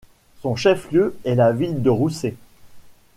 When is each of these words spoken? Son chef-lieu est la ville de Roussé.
Son 0.41 0.55
chef-lieu 0.55 1.15
est 1.25 1.35
la 1.35 1.51
ville 1.51 1.83
de 1.83 1.89
Roussé. 1.91 2.35